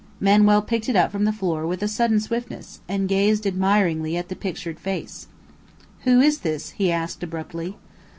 [0.19, 4.35] Manuel picked it up from the floor with sudden swiftness, and gazed admiringly at the
[4.35, 5.27] pictured face.
[6.05, 7.75] "Who is this?" he asked abruptly.